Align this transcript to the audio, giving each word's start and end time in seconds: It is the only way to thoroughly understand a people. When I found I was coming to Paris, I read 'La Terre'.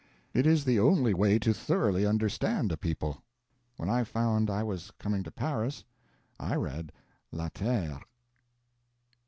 It 0.33 0.47
is 0.47 0.65
the 0.65 0.79
only 0.79 1.13
way 1.13 1.37
to 1.37 1.53
thoroughly 1.53 2.07
understand 2.07 2.71
a 2.71 2.75
people. 2.75 3.21
When 3.77 3.87
I 3.87 4.03
found 4.03 4.49
I 4.49 4.63
was 4.63 4.89
coming 4.97 5.21
to 5.21 5.29
Paris, 5.31 5.83
I 6.39 6.55
read 6.55 6.91
'La 7.31 7.49
Terre'. 7.49 8.01